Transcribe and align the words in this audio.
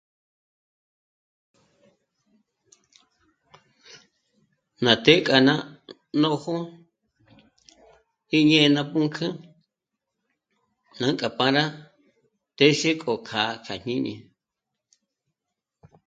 Ná 4.83 4.91
të́'ë 5.03 5.21
k'a 5.25 5.37
ná 5.47 5.55
nójo 6.21 6.55
jêñe 8.29 8.59
ná 8.75 8.81
pǔnk'ü 8.91 9.27
nájkja 10.99 11.27
pjára 11.37 11.63
téxe 12.57 12.89
kjo 13.01 13.13
kjâ'a 13.27 13.53
kja 13.65 13.73
jñíni 13.81 14.13